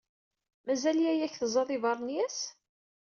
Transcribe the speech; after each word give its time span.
Mazal 0.65 0.97
yaya-k 1.03 1.33
teẓẓaḍ 1.35 1.69
iberniyas? 1.75 2.39